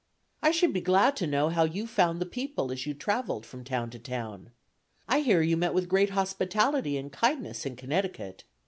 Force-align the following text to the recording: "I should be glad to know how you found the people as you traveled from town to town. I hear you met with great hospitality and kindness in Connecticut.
"I 0.41 0.49
should 0.49 0.73
be 0.73 0.81
glad 0.81 1.15
to 1.17 1.27
know 1.27 1.49
how 1.49 1.63
you 1.63 1.85
found 1.85 2.19
the 2.19 2.25
people 2.25 2.71
as 2.71 2.87
you 2.87 2.95
traveled 2.95 3.45
from 3.45 3.63
town 3.63 3.91
to 3.91 3.99
town. 3.99 4.49
I 5.07 5.19
hear 5.19 5.43
you 5.43 5.55
met 5.55 5.75
with 5.75 5.87
great 5.87 6.09
hospitality 6.09 6.97
and 6.97 7.11
kindness 7.11 7.67
in 7.67 7.75
Connecticut. 7.75 8.43